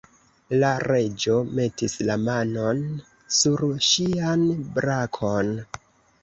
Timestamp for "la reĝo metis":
0.61-1.95